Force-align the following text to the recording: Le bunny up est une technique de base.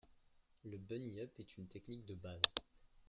Le 0.63 0.79
bunny 0.79 1.19
up 1.21 1.29
est 1.37 1.57
une 1.59 1.67
technique 1.67 2.05
de 2.07 2.15
base. 2.15 2.41